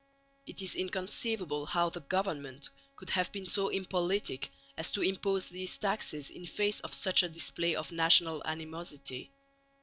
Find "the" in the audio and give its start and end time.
1.91-1.99